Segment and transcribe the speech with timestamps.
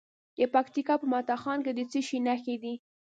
[0.37, 2.73] د پکتیکا په متا خان کې د څه شي نښې دي؟